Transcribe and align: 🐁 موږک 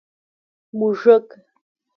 🐁 0.03 0.03
موږک 0.77 1.27